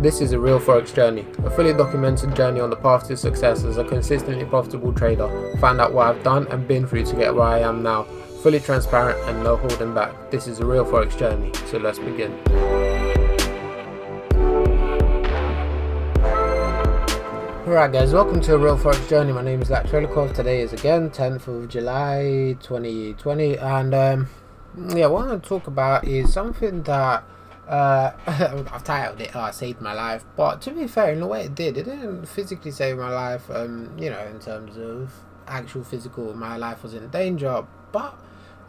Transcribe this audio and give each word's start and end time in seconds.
This 0.00 0.22
is 0.22 0.32
a 0.32 0.38
real 0.38 0.58
Forex 0.58 0.94
journey, 0.94 1.26
a 1.44 1.50
fully 1.50 1.74
documented 1.74 2.34
journey 2.34 2.58
on 2.58 2.70
the 2.70 2.76
path 2.76 3.06
to 3.08 3.18
success 3.18 3.64
as 3.64 3.76
a 3.76 3.84
consistently 3.84 4.46
profitable 4.46 4.94
trader. 4.94 5.54
Find 5.58 5.78
out 5.78 5.92
what 5.92 6.06
I've 6.06 6.22
done 6.22 6.48
and 6.48 6.66
been 6.66 6.86
through 6.86 7.04
to 7.04 7.16
get 7.16 7.34
where 7.34 7.44
I 7.44 7.58
am 7.58 7.82
now. 7.82 8.04
Fully 8.42 8.60
transparent 8.60 9.18
and 9.28 9.44
no 9.44 9.58
holding 9.58 9.92
back. 9.92 10.30
This 10.30 10.46
is 10.46 10.60
a 10.60 10.64
real 10.64 10.86
Forex 10.86 11.18
journey, 11.18 11.52
so 11.66 11.76
let's 11.76 11.98
begin. 11.98 12.32
Alright 17.68 17.92
guys, 17.92 18.14
welcome 18.14 18.40
to 18.40 18.54
a 18.54 18.58
Real 18.58 18.78
Forex 18.78 19.06
Journey. 19.06 19.34
My 19.34 19.42
name 19.42 19.60
is 19.60 19.68
Zach 19.68 19.84
Trelikov. 19.84 20.34
Today 20.34 20.62
is 20.62 20.72
again 20.72 21.10
10th 21.10 21.46
of 21.46 21.68
July 21.68 22.56
2020 22.62 23.58
and 23.58 23.94
um, 23.94 24.28
yeah, 24.96 25.08
what 25.08 25.24
I 25.24 25.26
want 25.26 25.42
to 25.42 25.46
talk 25.46 25.66
about 25.66 26.08
is 26.08 26.32
something 26.32 26.84
that 26.84 27.22
uh, 27.70 28.12
I've 28.26 28.82
titled 28.82 29.20
it 29.20 29.30
oh, 29.34 29.50
saved 29.52 29.80
my 29.80 29.94
life. 29.94 30.24
But 30.36 30.60
to 30.62 30.72
be 30.72 30.86
fair 30.88 31.12
in 31.12 31.22
a 31.22 31.26
way 31.26 31.44
it 31.44 31.54
did. 31.54 31.78
It 31.78 31.84
didn't 31.84 32.26
physically 32.26 32.72
save 32.72 32.98
my 32.98 33.10
life 33.10 33.48
um, 33.50 33.96
you 33.96 34.10
know 34.10 34.22
in 34.26 34.40
terms 34.40 34.76
of 34.76 35.12
actual 35.46 35.84
physical 35.84 36.34
my 36.34 36.56
life 36.56 36.82
was 36.82 36.94
in 36.94 37.08
danger. 37.10 37.64
But 37.92 38.18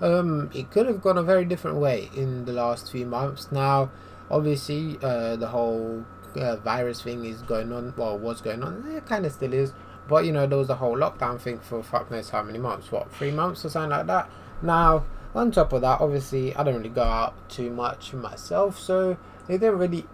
um, 0.01 0.51
it 0.53 0.69
could 0.69 0.85
have 0.85 1.01
gone 1.01 1.17
a 1.17 1.23
very 1.23 1.45
different 1.45 1.77
way 1.77 2.09
in 2.15 2.45
the 2.45 2.53
last 2.53 2.91
few 2.91 3.07
months. 3.07 3.51
Now 3.51 3.91
obviously 4.29 4.99
uh, 5.01 5.35
the 5.35 5.47
whole 5.47 6.05
uh, 6.35 6.55
virus 6.57 7.01
thing 7.01 7.25
is 7.25 7.41
going 7.41 7.71
on 7.71 7.95
well 7.97 8.19
what's 8.19 8.41
going 8.41 8.61
on. 8.61 8.85
It 8.95 9.07
kind 9.07 9.25
of 9.25 9.31
still 9.31 9.53
is. 9.53 9.73
But 10.07 10.25
you 10.25 10.31
know 10.31 10.45
there 10.45 10.59
was 10.59 10.69
a 10.69 10.75
whole 10.75 10.95
lockdown 10.95 11.41
thing 11.41 11.57
for 11.57 11.81
fuck 11.81 12.11
knows 12.11 12.29
how 12.29 12.43
many 12.43 12.59
months. 12.59 12.91
What 12.91 13.11
three 13.11 13.31
months 13.31 13.65
or 13.65 13.69
something 13.69 13.89
like 13.89 14.05
that? 14.05 14.29
Now 14.61 15.05
on 15.33 15.51
top 15.51 15.71
of 15.73 15.81
that 15.81 15.99
obviously 16.01 16.55
i 16.55 16.63
don't 16.63 16.75
really 16.75 16.89
go 16.89 17.03
out 17.03 17.33
too 17.49 17.69
much 17.69 18.13
myself 18.13 18.77
so 18.77 19.17
it 19.47 19.59
didn't 19.59 19.77
really 19.77 20.05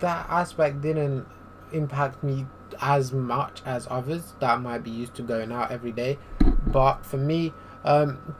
that 0.00 0.26
aspect 0.28 0.80
didn't 0.80 1.26
impact 1.72 2.22
me 2.22 2.46
as 2.80 3.12
much 3.12 3.62
as 3.66 3.86
others 3.90 4.34
that 4.40 4.60
might 4.60 4.82
be 4.82 4.90
used 4.90 5.14
to 5.14 5.22
going 5.22 5.52
out 5.52 5.70
every 5.70 5.92
day 5.92 6.18
but 6.66 7.04
for 7.04 7.18
me 7.18 7.52
um 7.84 8.34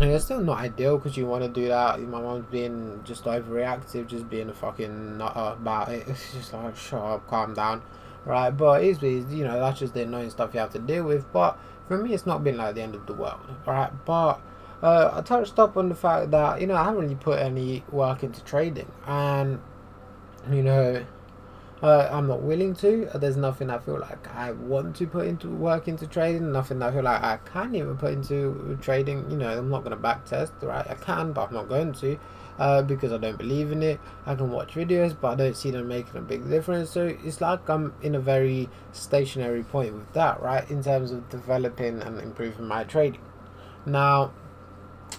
and 0.00 0.10
it's 0.10 0.24
still 0.24 0.40
not 0.40 0.58
ideal 0.58 0.96
because 0.96 1.16
you 1.16 1.26
want 1.26 1.42
to 1.42 1.48
do 1.48 1.68
that. 1.68 2.00
My 2.00 2.20
mom's 2.20 2.46
being 2.50 3.00
just 3.04 3.24
overreactive, 3.24 4.06
just 4.06 4.28
being 4.30 4.48
a 4.48 4.54
fucking 4.54 5.18
nutter 5.18 5.54
about 5.60 5.90
it. 5.90 6.06
It's 6.08 6.32
just 6.32 6.52
like, 6.52 6.76
shut 6.76 7.02
up, 7.02 7.26
calm 7.28 7.54
down, 7.54 7.82
right? 8.24 8.50
But 8.50 8.82
it's, 8.82 9.02
you 9.02 9.44
know, 9.44 9.60
that's 9.60 9.78
just 9.78 9.94
the 9.94 10.02
annoying 10.02 10.30
stuff 10.30 10.54
you 10.54 10.60
have 10.60 10.72
to 10.72 10.78
deal 10.78 11.04
with. 11.04 11.30
But 11.32 11.58
for 11.88 11.98
me, 11.98 12.14
it's 12.14 12.26
not 12.26 12.42
been 12.42 12.56
like 12.56 12.74
the 12.74 12.82
end 12.82 12.94
of 12.94 13.06
the 13.06 13.12
world, 13.12 13.40
right? 13.66 13.90
But 14.06 14.40
uh, 14.82 15.10
I 15.14 15.20
touched 15.22 15.58
up 15.58 15.76
on 15.76 15.88
the 15.88 15.94
fact 15.94 16.30
that 16.32 16.60
you 16.60 16.66
know 16.66 16.74
I 16.74 16.84
haven't 16.84 17.00
really 17.00 17.14
put 17.14 17.38
any 17.38 17.84
work 17.90 18.22
into 18.22 18.42
trading, 18.44 18.90
and 19.06 19.60
you 20.50 20.62
know 20.62 21.04
uh, 21.82 22.08
I'm 22.12 22.28
not 22.28 22.42
willing 22.42 22.74
to. 22.76 23.08
There's 23.14 23.36
nothing 23.36 23.68
I 23.68 23.78
feel 23.78 23.98
like 23.98 24.32
I 24.34 24.52
want 24.52 24.94
to 24.96 25.06
put 25.06 25.26
into 25.26 25.48
work 25.48 25.88
into 25.88 26.06
trading. 26.06 26.52
Nothing 26.52 26.80
I 26.80 26.92
feel 26.92 27.02
like 27.02 27.22
I 27.22 27.38
can 27.38 27.74
even 27.74 27.96
put 27.96 28.12
into 28.12 28.78
trading. 28.80 29.28
You 29.30 29.36
know, 29.36 29.58
I'm 29.58 29.68
not 29.68 29.80
going 29.80 29.90
to 29.90 29.96
back 29.96 30.24
test, 30.24 30.52
right? 30.62 30.88
I 30.88 30.94
can, 30.94 31.32
but 31.32 31.48
I'm 31.48 31.54
not 31.54 31.68
going 31.68 31.92
to. 31.94 32.18
Uh, 32.58 32.82
because 32.82 33.12
I 33.12 33.18
don't 33.18 33.38
believe 33.38 33.72
in 33.72 33.82
it. 33.82 33.98
I 34.26 34.34
can 34.34 34.52
watch 34.52 34.74
videos, 34.74 35.16
but 35.18 35.32
I 35.32 35.34
don't 35.36 35.56
see 35.56 35.70
them 35.70 35.88
making 35.88 36.16
a 36.16 36.20
big 36.20 36.48
difference. 36.48 36.90
So 36.90 37.06
it's 37.24 37.40
like 37.40 37.68
I'm 37.68 37.94
in 38.02 38.14
a 38.14 38.20
very 38.20 38.68
stationary 38.92 39.64
point 39.64 39.94
with 39.94 40.12
that, 40.12 40.40
right? 40.40 40.70
In 40.70 40.84
terms 40.84 41.10
of 41.10 41.28
developing 41.30 42.00
and 42.00 42.20
improving 42.20 42.66
my 42.66 42.84
trading. 42.84 43.22
Now, 43.86 44.32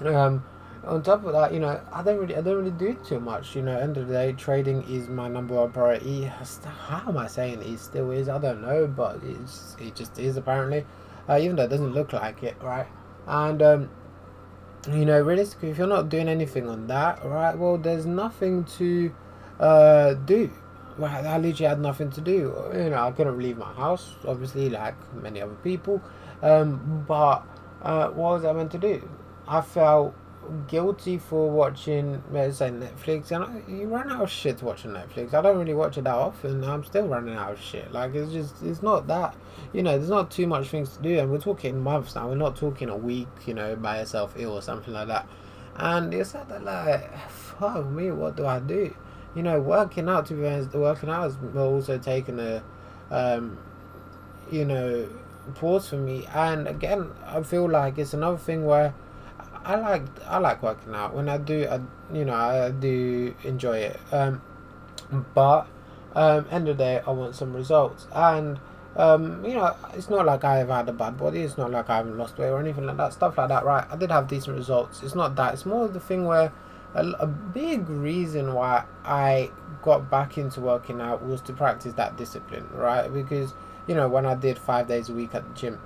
um, 0.02 0.44
on 0.86 1.02
top 1.02 1.26
of 1.26 1.34
that, 1.34 1.54
you 1.54 1.60
know, 1.60 1.80
I 1.92 2.04
don't 2.04 2.20
really, 2.20 2.36
I 2.36 2.42
don't 2.42 2.58
really 2.58 2.72
do 2.72 2.94
too 3.06 3.20
much. 3.20 3.56
You 3.56 3.62
know, 3.62 3.78
end 3.78 3.98
of 3.98 4.08
the 4.08 4.14
day, 4.14 4.34
trading 4.34 4.84
is 4.84 5.08
my 5.08 5.28
number 5.28 5.56
one 5.56 5.72
priority. 5.72 6.24
How 6.24 7.04
am 7.08 7.18
I 7.18 7.28
saying 7.28 7.62
it 7.62 7.80
still 7.80 8.12
is? 8.12 8.30
I 8.30 8.38
don't 8.38 8.62
know, 8.62 8.88
but 8.88 9.20
it's 9.24 9.76
it 9.80 9.96
just 9.96 10.20
is 10.20 10.38
apparently. 10.38 10.86
Uh, 11.28 11.38
even 11.40 11.56
though 11.56 11.64
it 11.64 11.70
doesn't 11.70 11.94
look 11.94 12.12
like 12.12 12.44
it, 12.44 12.56
right? 12.62 12.88
And 13.28 13.62
um, 13.62 13.90
you 14.92 15.06
know, 15.06 15.22
realistically, 15.22 15.70
if 15.70 15.78
you're 15.78 15.88
not 15.88 16.10
doing 16.10 16.28
anything 16.28 16.68
on 16.68 16.88
that, 16.88 17.24
right? 17.24 17.58
Well, 17.58 17.78
there's 17.78 18.06
nothing 18.06 18.66
to 18.78 19.14
uh, 19.60 20.14
do. 20.16 20.52
Right, 20.98 21.26
I 21.26 21.38
literally 21.38 21.70
had 21.70 21.80
nothing 21.80 22.12
to 22.12 22.22
do. 22.22 22.54
You 22.74 22.90
know, 22.90 23.08
I 23.08 23.12
couldn't 23.12 23.40
leave 23.40 23.58
my 23.58 23.74
house, 23.74 24.12
obviously, 24.28 24.70
like 24.70 24.96
many 25.16 25.42
other 25.42 25.56
people. 25.56 26.02
Um, 26.42 27.06
but 27.08 27.44
uh, 27.82 28.10
what 28.10 28.34
was 28.34 28.46
I 28.46 28.52
meant 28.54 28.72
to 28.74 28.78
do? 28.78 29.10
I 29.48 29.62
felt 29.62 30.16
guilty 30.68 31.18
for 31.18 31.50
watching, 31.50 32.22
let's 32.32 32.58
say, 32.58 32.70
Netflix. 32.70 33.32
And 33.32 33.44
I, 33.44 33.72
you 33.72 33.88
run 33.88 34.12
out 34.12 34.24
of 34.24 34.30
shit 34.30 34.62
watching 34.62 34.92
Netflix. 34.92 35.34
I 35.34 35.42
don't 35.42 35.58
really 35.58 35.74
watch 35.74 35.98
it 35.98 36.04
that 36.04 36.16
often. 36.16 36.64
I'm 36.64 36.84
still 36.84 37.08
running 37.08 37.36
out 37.36 37.54
of 37.54 37.62
shit. 37.62 37.92
Like 37.92 38.14
it's 38.16 38.32
just, 38.32 38.62
it's 38.64 38.82
not 38.82 39.08
that, 39.08 39.36
you 39.72 39.84
know, 39.84 39.98
there's 39.98 40.10
not 40.10 40.32
too 40.32 40.48
much 40.48 40.70
things 40.70 40.96
to 40.98 41.02
do. 41.02 41.20
And 41.20 41.32
we're 41.32 41.40
talking 41.40 41.80
months 41.80 42.16
now. 42.16 42.28
We're 42.28 42.36
not 42.36 42.56
talking 42.56 42.90
a 42.90 42.98
week, 42.98 43.28
you 43.46 43.54
know, 43.54 43.76
by 43.76 44.00
yourself 44.00 44.34
ill 44.38 44.54
or 44.54 44.62
something 44.62 44.94
like 44.94 45.08
that. 45.08 45.28
And 45.76 46.14
it's 46.14 46.34
like, 46.34 46.62
like, 46.62 47.30
fuck 47.30 47.86
me, 47.90 48.12
what 48.12 48.36
do 48.36 48.46
I 48.46 48.60
do? 48.60 48.96
You 49.36 49.42
know, 49.42 49.60
working 49.60 50.08
out. 50.08 50.28
To 50.28 50.34
be 50.36 50.46
honest, 50.46 50.74
working 50.74 51.10
out 51.10 51.24
has 51.24 51.38
also 51.56 51.98
taken 51.98 52.40
a, 52.40 52.64
um, 53.10 53.58
you 54.52 54.66
know, 54.66 55.10
pause 55.56 55.90
for 55.90 55.98
me. 55.98 56.28
And 56.34 56.68
again, 56.68 57.12
I 57.26 57.42
feel 57.42 57.68
like 57.68 57.98
it's 57.98 58.14
another 58.14 58.38
thing 58.38 58.66
where 58.66 58.94
I 59.66 59.76
like 59.76 60.04
I 60.26 60.38
like 60.40 60.62
working 60.62 60.94
out. 60.94 61.14
When 61.14 61.30
I 61.30 61.38
do, 61.38 61.68
I, 61.70 61.80
you 62.16 62.26
know, 62.26 62.34
I 62.34 62.72
do 62.72 63.34
enjoy 63.44 63.78
it. 63.80 64.00
Um, 64.12 64.42
but 65.34 65.68
um, 66.16 66.46
end 66.52 66.68
of 66.68 66.78
the 66.78 66.84
day, 66.84 67.02
I 67.06 67.12
want 67.12 67.36
some 67.36 67.54
results, 67.56 68.08
and 68.14 68.60
um, 68.96 69.44
you 69.46 69.56
know, 69.56 69.76
it's 69.94 70.10
not 70.10 70.26
like 70.26 70.44
I 70.44 70.58
have 70.58 70.70
had 70.70 70.90
a 70.90 70.94
bad 70.94 71.18
body. 71.18 71.42
It's 71.42 71.58
not 71.58 71.72
like 71.72 71.90
I 71.90 71.98
haven't 71.98 72.18
lost 72.18 72.38
weight 72.38 72.50
or 72.50 72.60
anything 72.60 72.86
like 72.86 72.98
that. 72.98 73.14
Stuff 73.14 73.38
like 73.38 73.50
that, 73.50 73.66
right? 73.66 73.86
I 73.90 73.96
did 73.96 74.12
have 74.12 74.28
decent 74.28 74.58
results. 74.58 75.02
It's 75.02 75.16
not 75.16 75.36
that. 75.36 75.54
It's 75.54 75.66
more 75.66 75.88
the 75.88 76.00
thing 76.00 76.26
where 76.26 76.52
a, 76.94 77.06
a 77.20 77.28
big 77.28 77.90
reason 77.90 78.54
why 78.54 78.84
I 79.04 79.50
got 79.82 80.10
back 80.10 80.38
into 80.38 80.62
working 80.62 81.02
out 81.02 81.24
was 81.24 81.42
to 81.42 81.54
practice 81.54 81.94
that 81.94 82.18
discipline, 82.18 82.68
right? 82.74 83.12
Because 83.12 83.54
you 83.88 83.96
know, 83.96 84.08
when 84.08 84.26
I 84.26 84.36
did 84.36 84.60
five 84.60 84.88
days 84.88 85.10
a 85.10 85.14
week 85.14 85.34
at 85.34 85.48
the 85.48 85.60
gym. 85.60 85.80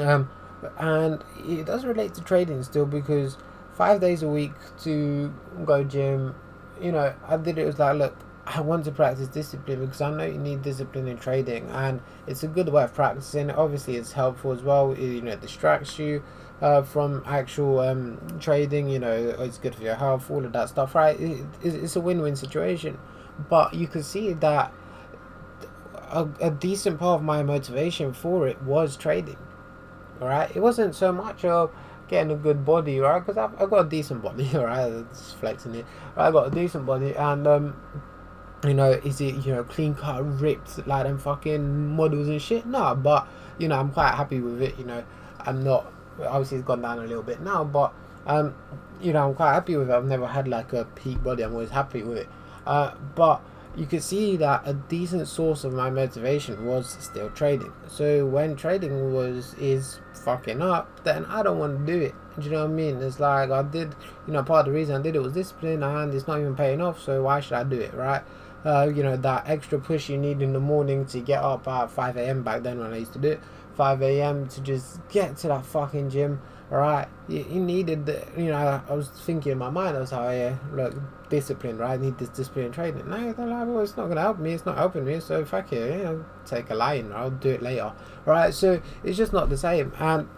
Um, 0.00 0.28
and 0.78 1.22
it 1.48 1.66
does 1.66 1.84
relate 1.84 2.14
to 2.14 2.22
trading 2.22 2.62
still 2.62 2.86
because 2.86 3.36
five 3.74 4.00
days 4.00 4.22
a 4.22 4.28
week 4.28 4.52
to 4.80 5.32
go 5.64 5.84
gym 5.84 6.34
you 6.80 6.92
know 6.92 7.14
i 7.28 7.36
did 7.36 7.58
it 7.58 7.66
was 7.66 7.78
like 7.78 7.96
look 7.96 8.16
i 8.46 8.60
want 8.60 8.84
to 8.84 8.92
practice 8.92 9.28
discipline 9.28 9.84
because 9.84 10.00
i 10.00 10.10
know 10.10 10.24
you 10.24 10.38
need 10.38 10.62
discipline 10.62 11.08
in 11.08 11.18
trading 11.18 11.68
and 11.70 12.00
it's 12.26 12.42
a 12.42 12.48
good 12.48 12.68
way 12.68 12.84
of 12.84 12.94
practicing. 12.94 13.50
Obviously 13.50 13.96
it's 13.96 14.12
helpful 14.12 14.52
as 14.52 14.62
well 14.62 14.92
it, 14.92 15.00
you 15.00 15.22
know 15.22 15.32
it 15.32 15.40
distracts 15.40 15.98
you 15.98 16.22
uh, 16.60 16.82
from 16.82 17.22
actual 17.26 17.80
um, 17.80 18.18
trading 18.40 18.88
you 18.88 18.98
know 18.98 19.12
it's 19.12 19.58
good 19.58 19.74
for 19.74 19.82
your 19.82 19.94
health 19.94 20.30
all 20.30 20.44
of 20.44 20.52
that 20.52 20.68
stuff 20.68 20.94
right? 20.94 21.18
It, 21.20 21.44
it's 21.62 21.96
a 21.96 22.00
win-win 22.00 22.36
situation. 22.36 22.98
But 23.50 23.74
you 23.74 23.86
can 23.86 24.02
see 24.02 24.32
that 24.32 24.72
a, 26.10 26.26
a 26.40 26.50
decent 26.50 26.98
part 26.98 27.20
of 27.20 27.24
my 27.24 27.42
motivation 27.42 28.12
for 28.12 28.48
it 28.48 28.62
was 28.62 28.96
trading 28.96 29.36
Alright, 30.20 30.56
it 30.56 30.60
wasn't 30.60 30.94
so 30.94 31.12
much 31.12 31.44
of 31.44 31.70
getting 32.08 32.30
a 32.30 32.36
good 32.36 32.64
body, 32.64 33.00
right? 33.00 33.18
Because 33.18 33.36
I've, 33.36 33.60
I've, 33.60 33.70
got 33.70 33.86
a 33.86 33.88
decent 33.88 34.22
body, 34.22 34.48
right? 34.54 34.90
It's 34.90 35.32
flexing 35.34 35.74
it. 35.74 35.86
I've 36.16 36.32
got 36.32 36.48
a 36.48 36.50
decent 36.50 36.86
body, 36.86 37.14
and 37.14 37.46
um, 37.46 37.76
you 38.64 38.74
know, 38.74 38.92
is 38.92 39.20
it 39.20 39.34
you 39.46 39.52
know 39.52 39.64
clean 39.64 39.94
cut, 39.94 40.22
ripped 40.40 40.86
like 40.86 41.04
them 41.04 41.18
fucking 41.18 41.94
models 41.94 42.28
and 42.28 42.40
shit? 42.40 42.66
No, 42.66 42.94
but 42.94 43.26
you 43.58 43.68
know, 43.68 43.78
I'm 43.78 43.90
quite 43.90 44.14
happy 44.14 44.40
with 44.40 44.62
it. 44.62 44.78
You 44.78 44.84
know, 44.84 45.04
I'm 45.40 45.62
not. 45.62 45.92
Obviously, 46.20 46.58
it's 46.58 46.66
gone 46.66 46.80
down 46.80 46.98
a 46.98 47.02
little 47.02 47.22
bit 47.22 47.40
now, 47.40 47.64
but 47.64 47.92
um, 48.26 48.54
you 49.00 49.12
know, 49.12 49.28
I'm 49.28 49.34
quite 49.34 49.52
happy 49.52 49.76
with 49.76 49.90
it. 49.90 49.94
I've 49.94 50.06
never 50.06 50.26
had 50.26 50.48
like 50.48 50.72
a 50.72 50.84
peak 50.84 51.22
body. 51.22 51.42
I'm 51.42 51.52
always 51.52 51.70
happy 51.70 52.02
with 52.02 52.18
it. 52.18 52.28
Uh, 52.66 52.94
but 53.14 53.40
you 53.76 53.86
could 53.86 54.02
see 54.02 54.36
that 54.38 54.62
a 54.64 54.72
decent 54.72 55.28
source 55.28 55.62
of 55.62 55.72
my 55.72 55.90
motivation 55.90 56.64
was 56.64 56.96
still 56.98 57.30
trading. 57.30 57.72
So 57.88 58.24
when 58.24 58.56
trading 58.56 59.12
was 59.12 59.54
is 59.54 60.00
fucking 60.14 60.62
up, 60.62 61.04
then 61.04 61.26
I 61.26 61.42
don't 61.42 61.58
want 61.58 61.86
to 61.86 61.92
do 61.92 62.00
it. 62.00 62.14
Do 62.38 62.44
you 62.44 62.50
know 62.52 62.64
what 62.64 62.70
I 62.70 62.74
mean? 62.74 63.02
It's 63.02 63.20
like 63.20 63.50
I 63.50 63.62
did, 63.62 63.94
you 64.26 64.32
know, 64.32 64.42
part 64.42 64.66
of 64.66 64.72
the 64.72 64.78
reason 64.78 64.96
I 64.96 65.02
did 65.02 65.14
it 65.14 65.20
was 65.20 65.34
discipline, 65.34 65.82
and 65.82 66.12
it's 66.12 66.26
not 66.26 66.40
even 66.40 66.56
paying 66.56 66.80
off. 66.80 67.00
So 67.00 67.22
why 67.22 67.40
should 67.40 67.54
I 67.54 67.64
do 67.64 67.78
it, 67.78 67.94
right? 67.94 68.22
Uh, 68.66 68.90
you 68.92 69.02
know 69.02 69.16
that 69.16 69.48
extra 69.48 69.78
push 69.78 70.10
you 70.10 70.18
need 70.18 70.42
in 70.42 70.52
the 70.52 70.60
morning 70.60 71.06
to 71.06 71.20
get 71.20 71.42
up 71.42 71.68
at 71.68 71.90
5 71.90 72.16
a.m. 72.16 72.42
back 72.42 72.62
then 72.62 72.80
when 72.80 72.92
I 72.92 72.98
used 72.98 73.12
to 73.12 73.18
do 73.20 73.28
it, 73.28 73.40
5 73.76 74.02
a.m. 74.02 74.48
to 74.48 74.60
just 74.60 75.06
get 75.08 75.36
to 75.38 75.48
that 75.48 75.64
fucking 75.64 76.10
gym 76.10 76.40
right? 76.70 77.06
You, 77.28 77.46
you 77.48 77.60
needed, 77.60 78.06
the, 78.06 78.26
you 78.36 78.46
know, 78.46 78.82
I 78.88 78.92
was 78.92 79.08
thinking 79.08 79.52
in 79.52 79.58
my 79.58 79.70
mind, 79.70 79.96
I 79.96 80.00
was 80.00 80.12
like, 80.12 80.36
yeah, 80.36 80.56
look, 80.72 80.94
discipline, 81.28 81.78
right? 81.78 81.92
I 81.92 81.96
need 81.96 82.18
this 82.18 82.28
discipline 82.28 82.72
training. 82.72 83.08
No, 83.08 83.32
they're 83.32 83.46
like, 83.46 83.66
well, 83.66 83.80
it's 83.80 83.96
not 83.96 84.04
going 84.04 84.16
to 84.16 84.22
help 84.22 84.38
me. 84.38 84.52
It's 84.52 84.66
not 84.66 84.76
helping 84.76 85.04
me. 85.04 85.20
So 85.20 85.44
fuck 85.44 85.72
it, 85.72 85.98
you 85.98 86.04
know, 86.04 86.24
take 86.44 86.70
a 86.70 86.74
line. 86.74 87.12
I'll 87.12 87.30
do 87.30 87.50
it 87.50 87.62
later, 87.62 87.92
right? 88.24 88.52
So 88.52 88.80
it's 89.04 89.16
just 89.16 89.32
not 89.32 89.48
the 89.48 89.56
same. 89.56 89.92
And 89.98 90.28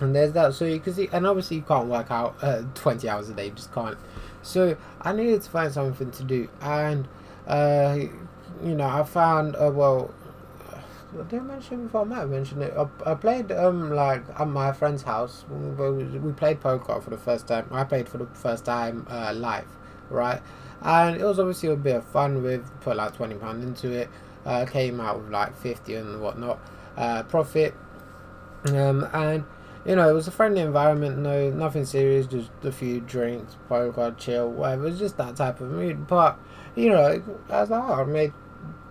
and 0.00 0.14
there's 0.14 0.32
that. 0.32 0.54
So 0.54 0.64
you 0.64 0.80
can 0.80 0.92
see, 0.92 1.08
and 1.12 1.24
obviously 1.26 1.58
you 1.58 1.62
can't 1.62 1.86
work 1.86 2.10
out 2.10 2.36
uh, 2.42 2.62
20 2.74 3.08
hours 3.08 3.28
a 3.28 3.34
day. 3.34 3.46
You 3.46 3.52
just 3.52 3.72
can't. 3.72 3.96
So 4.42 4.76
I 5.00 5.12
needed 5.12 5.42
to 5.42 5.50
find 5.50 5.72
something 5.72 6.10
to 6.10 6.24
do, 6.24 6.48
and 6.60 7.06
uh, 7.46 7.98
you 8.62 8.74
know, 8.74 8.86
I 8.86 9.02
found 9.04 9.56
uh, 9.56 9.70
well. 9.72 10.12
Did 11.28 11.40
I 11.40 11.42
mention 11.42 11.84
before? 11.84 12.00
I 12.00 12.04
might 12.04 12.18
have 12.18 12.30
mentioned 12.30 12.62
it. 12.62 12.74
I, 12.76 13.12
I 13.12 13.14
played 13.14 13.52
um 13.52 13.90
like 13.92 14.22
at 14.38 14.48
my 14.48 14.72
friend's 14.72 15.04
house. 15.04 15.44
We, 15.48 15.92
we 16.18 16.32
played 16.32 16.60
poker 16.60 17.00
for 17.00 17.10
the 17.10 17.18
first 17.18 17.46
time. 17.46 17.66
I 17.70 17.84
played 17.84 18.08
for 18.08 18.18
the 18.18 18.26
first 18.26 18.64
time 18.64 19.06
uh, 19.08 19.32
live, 19.32 19.68
right? 20.10 20.42
And 20.82 21.16
it 21.20 21.24
was 21.24 21.38
obviously 21.38 21.68
a 21.70 21.76
bit 21.76 21.96
of 21.96 22.04
fun. 22.04 22.42
With 22.42 22.68
put 22.80 22.96
like 22.96 23.14
twenty 23.14 23.36
pound 23.36 23.62
into 23.62 23.92
it. 23.92 24.08
Uh, 24.44 24.66
came 24.66 25.00
out 25.00 25.22
with 25.22 25.30
like 25.30 25.56
fifty 25.56 25.94
and 25.94 26.20
whatnot 26.20 26.58
uh, 26.96 27.22
profit. 27.22 27.74
Um, 28.66 29.08
and 29.12 29.44
you 29.86 29.94
know, 29.96 30.08
it 30.08 30.12
was 30.12 30.26
a 30.26 30.30
friendly 30.30 30.62
environment, 30.62 31.18
no, 31.18 31.50
nothing 31.50 31.84
serious, 31.84 32.26
just 32.26 32.50
a 32.62 32.72
few 32.72 33.00
drinks, 33.00 33.56
poker, 33.68 34.14
chill, 34.18 34.50
whatever. 34.50 34.86
It 34.86 34.90
was 34.90 34.98
just 34.98 35.16
that 35.18 35.36
type 35.36 35.60
of 35.60 35.70
mood. 35.70 36.06
But 36.06 36.38
you 36.74 36.90
know, 36.90 37.22
I 37.50 37.60
was 37.60 37.70
like, 37.70 37.82
oh, 37.82 37.94
I 37.94 38.04
made 38.04 38.32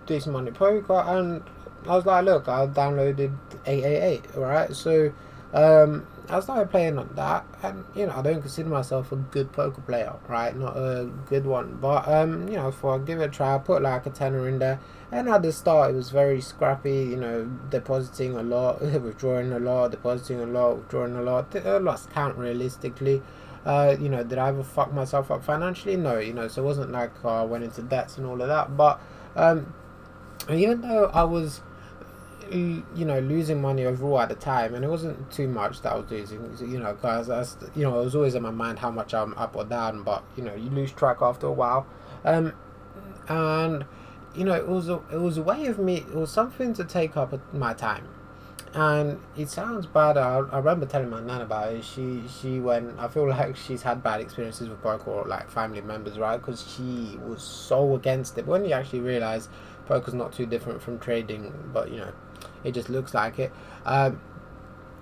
decent 0.06 0.32
money 0.32 0.50
poker, 0.50 1.02
and 1.06 1.42
I 1.86 1.96
was 1.96 2.06
like, 2.06 2.24
look, 2.24 2.48
I 2.48 2.66
downloaded 2.66 3.36
888, 3.66 4.36
right? 4.36 4.74
So, 4.74 5.12
um, 5.52 6.06
I 6.30 6.40
started 6.40 6.70
playing 6.70 6.98
on 6.98 7.10
that, 7.16 7.44
and 7.62 7.84
you 7.94 8.06
know, 8.06 8.14
I 8.16 8.22
don't 8.22 8.40
consider 8.40 8.68
myself 8.68 9.12
a 9.12 9.16
good 9.16 9.52
poker 9.52 9.82
player, 9.82 10.14
right? 10.26 10.56
Not 10.56 10.76
a 10.76 11.10
good 11.28 11.44
one, 11.44 11.78
but 11.80 12.08
um, 12.08 12.48
you 12.48 12.56
know, 12.56 12.70
for 12.70 12.98
give 12.98 13.20
it 13.20 13.24
a 13.24 13.28
try, 13.28 13.54
I 13.54 13.58
put 13.58 13.82
like 13.82 14.06
a 14.06 14.10
tenner 14.10 14.48
in 14.48 14.58
there, 14.58 14.80
and 15.12 15.28
at 15.28 15.42
the 15.42 15.52
start 15.52 15.90
it 15.90 15.94
was 15.94 16.10
very 16.10 16.40
scrappy, 16.40 17.02
you 17.04 17.16
know, 17.16 17.44
depositing 17.68 18.36
a 18.36 18.42
lot, 18.42 18.80
withdrawing 19.02 19.52
a 19.52 19.58
lot, 19.58 19.90
depositing 19.90 20.40
a 20.40 20.46
lot, 20.46 20.76
withdrawing 20.78 21.16
a 21.16 21.22
lot. 21.22 21.54
I 21.54 21.76
lost 21.78 22.10
count 22.10 22.38
realistically. 22.38 23.22
Uh, 23.66 23.96
you 23.98 24.08
know, 24.08 24.22
did 24.22 24.38
I 24.38 24.48
ever 24.48 24.62
fuck 24.62 24.92
myself 24.92 25.30
up 25.30 25.44
financially? 25.44 25.96
No, 25.96 26.18
you 26.18 26.32
know, 26.32 26.48
so 26.48 26.62
it 26.62 26.66
wasn't 26.66 26.92
like 26.92 27.12
uh, 27.24 27.42
I 27.42 27.44
went 27.44 27.64
into 27.64 27.82
debts 27.82 28.16
and 28.16 28.26
all 28.26 28.40
of 28.40 28.48
that, 28.48 28.76
but 28.76 29.00
um, 29.36 29.74
even 30.50 30.80
though 30.80 31.06
I 31.06 31.24
was 31.24 31.60
you 32.50 33.04
know 33.04 33.18
losing 33.20 33.60
money 33.60 33.84
overall 33.84 34.20
at 34.20 34.28
the 34.28 34.34
time, 34.34 34.74
and 34.74 34.84
it 34.84 34.88
wasn't 34.88 35.30
too 35.30 35.48
much 35.48 35.82
that 35.82 35.92
I 35.92 35.96
was 35.96 36.10
losing. 36.10 36.56
You 36.60 36.78
know, 36.78 36.92
because 36.94 37.26
that's 37.28 37.56
you 37.74 37.82
know 37.82 38.00
it 38.00 38.04
was 38.04 38.14
always 38.14 38.34
in 38.34 38.42
my 38.42 38.50
mind 38.50 38.78
how 38.78 38.90
much 38.90 39.14
I'm 39.14 39.34
up 39.34 39.56
or 39.56 39.64
down, 39.64 40.02
but 40.02 40.24
you 40.36 40.42
know 40.42 40.54
you 40.54 40.70
lose 40.70 40.92
track 40.92 41.18
after 41.20 41.46
a 41.46 41.52
while. 41.52 41.86
Um, 42.24 42.52
and 43.28 43.84
you 44.34 44.44
know 44.44 44.54
it 44.54 44.68
was 44.68 44.88
a 44.88 45.00
it 45.12 45.20
was 45.20 45.38
a 45.38 45.42
way 45.42 45.66
of 45.66 45.78
me. 45.78 45.98
It 45.98 46.14
was 46.14 46.30
something 46.30 46.74
to 46.74 46.84
take 46.84 47.16
up 47.16 47.38
my 47.52 47.74
time. 47.74 48.08
And 48.74 49.20
it 49.36 49.48
sounds 49.50 49.86
bad. 49.86 50.16
I, 50.16 50.38
I 50.38 50.58
remember 50.58 50.84
telling 50.84 51.08
my 51.08 51.20
nan 51.20 51.42
about 51.42 51.72
it. 51.72 51.84
She 51.84 52.22
she 52.40 52.58
went. 52.58 52.98
I 52.98 53.06
feel 53.06 53.28
like 53.28 53.56
she's 53.56 53.82
had 53.82 54.02
bad 54.02 54.20
experiences 54.20 54.68
with 54.68 54.82
poker 54.82 55.22
like 55.26 55.48
family 55.48 55.80
members, 55.80 56.18
right? 56.18 56.38
Because 56.38 56.66
she 56.76 57.16
was 57.24 57.40
so 57.40 57.94
against 57.94 58.36
it. 58.36 58.46
But 58.46 58.52
when 58.52 58.64
you 58.64 58.72
actually 58.72 59.00
realize 59.00 59.48
poker's 59.86 60.14
not 60.14 60.32
too 60.32 60.46
different 60.46 60.82
from 60.82 60.98
trading, 60.98 61.52
but 61.72 61.90
you 61.92 61.98
know 61.98 62.12
it 62.64 62.72
just 62.72 62.88
looks 62.88 63.14
like 63.14 63.38
it. 63.38 63.52
Um, 63.84 64.20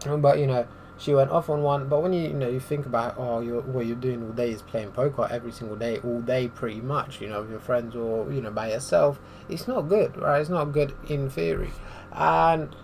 but 0.05 0.39
you 0.39 0.47
know, 0.47 0.67
she 0.99 1.15
went 1.15 1.31
off 1.31 1.49
on 1.51 1.63
one. 1.63 1.89
But 1.89 2.03
when 2.03 2.13
you 2.13 2.23
you 2.23 2.35
know 2.35 2.49
you 2.49 2.61
think 2.61 2.87
about 2.87 3.17
oh 3.19 3.41
you're, 3.41 3.61
what 3.63 3.87
you're 3.87 3.97
doing 3.97 4.23
all 4.23 4.33
day 4.33 4.51
is 4.51 4.63
playing 4.63 4.93
poker 4.93 5.29
every 5.31 5.53
single 5.53 5.77
day, 5.77 5.99
all 5.99 6.21
day 6.21 6.49
pretty 6.49 6.81
much. 6.81 7.21
You 7.21 7.29
know, 7.29 7.43
with 7.43 7.51
your 7.51 7.61
friends 7.61 7.97
or 7.97 8.31
you 8.33 8.41
know 8.41 8.51
by 8.51 8.71
yourself, 8.71 9.21
it's 9.49 9.67
not 9.67 9.83
good, 9.83 10.17
right? 10.17 10.41
It's 10.41 10.51
not 10.51 10.67
good 10.67 10.95
in 11.09 11.31
theory, 11.31 11.73
and 12.13 12.75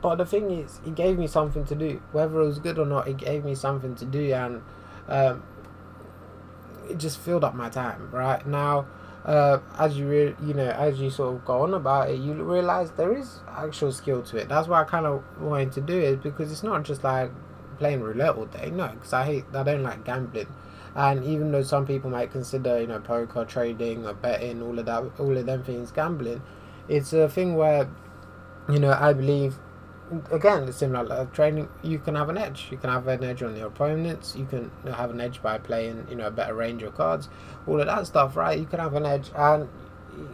but 0.00 0.16
the 0.16 0.26
thing 0.26 0.50
is, 0.50 0.80
it 0.86 0.94
gave 0.94 1.18
me 1.18 1.26
something 1.26 1.64
to 1.66 1.74
do. 1.74 2.00
Whether 2.12 2.40
it 2.40 2.46
was 2.46 2.58
good 2.58 2.78
or 2.78 2.86
not, 2.86 3.08
it 3.08 3.16
gave 3.16 3.44
me 3.44 3.54
something 3.54 3.94
to 3.96 4.04
do, 4.04 4.32
and 4.32 4.62
um, 5.08 5.42
it 6.88 6.98
just 6.98 7.18
filled 7.18 7.44
up 7.44 7.54
my 7.54 7.68
time. 7.68 8.10
Right 8.10 8.46
now, 8.46 8.86
uh, 9.24 9.58
as 9.78 9.98
you 9.98 10.08
re- 10.08 10.36
you 10.42 10.54
know 10.54 10.68
as 10.70 11.00
you 11.00 11.10
sort 11.10 11.34
of 11.34 11.44
go 11.44 11.62
on 11.62 11.74
about 11.74 12.10
it, 12.10 12.20
you 12.20 12.32
realize 12.34 12.90
there 12.92 13.16
is 13.16 13.40
actual 13.48 13.92
skill 13.92 14.22
to 14.22 14.38
it. 14.38 14.48
That's 14.48 14.68
why 14.68 14.80
I 14.82 14.84
kind 14.84 15.06
of 15.06 15.22
wanted 15.40 15.72
to 15.72 15.80
do 15.80 15.98
it 15.98 16.22
because 16.22 16.50
it's 16.52 16.62
not 16.62 16.84
just 16.84 17.04
like 17.04 17.30
playing 17.78 18.00
roulette 18.00 18.36
all 18.36 18.46
day. 18.46 18.70
No, 18.70 18.88
because 18.88 19.12
I 19.12 19.24
hate 19.24 19.44
I 19.54 19.62
don't 19.62 19.82
like 19.82 20.04
gambling. 20.04 20.48
And 20.94 21.24
even 21.24 21.52
though 21.52 21.62
some 21.62 21.86
people 21.86 22.10
might 22.10 22.32
consider 22.32 22.80
you 22.80 22.86
know 22.86 23.00
poker 23.00 23.44
trading 23.44 24.06
or 24.06 24.14
betting 24.14 24.62
all 24.62 24.78
of 24.78 24.86
that 24.86 25.04
all 25.18 25.36
of 25.36 25.46
them 25.46 25.62
things 25.62 25.90
gambling, 25.90 26.42
it's 26.88 27.12
a 27.12 27.28
thing 27.28 27.56
where 27.56 27.88
you 28.68 28.78
know 28.78 28.92
I 28.92 29.12
believe 29.12 29.58
again, 30.30 30.68
it's 30.68 30.78
similar 30.78 31.04
like 31.04 31.32
training. 31.32 31.68
You 31.82 31.98
can 31.98 32.14
have 32.14 32.28
an 32.28 32.38
edge. 32.38 32.68
You 32.70 32.76
can 32.76 32.90
have 32.90 33.06
an 33.08 33.24
edge 33.24 33.42
on 33.42 33.56
your 33.56 33.68
opponents. 33.68 34.34
You 34.36 34.46
can 34.46 34.70
have 34.86 35.10
an 35.10 35.20
edge 35.20 35.42
by 35.42 35.58
playing, 35.58 36.06
you 36.10 36.16
know, 36.16 36.26
a 36.26 36.30
better 36.30 36.54
range 36.54 36.82
of 36.82 36.94
cards. 36.94 37.28
All 37.66 37.80
of 37.80 37.86
that 37.86 38.06
stuff, 38.06 38.36
right? 38.36 38.58
You 38.58 38.66
can 38.66 38.80
have 38.80 38.94
an 38.94 39.06
edge, 39.06 39.30
and 39.34 39.68